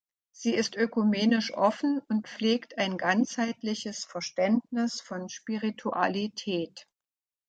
Sie 0.31 0.55
ist 0.55 0.75
ökumenisch 0.75 1.53
offen 1.53 2.01
und 2.09 2.27
pflegt 2.27 2.79
ein 2.79 2.97
ganzheitliches 2.97 4.03
Verständnis 4.03 4.99
von 4.99 5.29
Spiritualität. 5.29 6.87